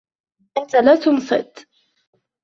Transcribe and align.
أنت 0.57 0.75
لا 0.75 0.95
تنصت 0.95 1.67